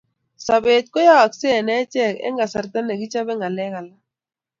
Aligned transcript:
Sobet 0.45 0.85
ko 0.93 0.99
cheyoyoskei 1.03 1.55
eng 1.61 1.71
achek 1.79 2.15
eng 2.25 2.37
kasarta 2.39 2.79
nekichobe 2.81 3.33
ngalek 3.37 3.71
alak 3.79 3.99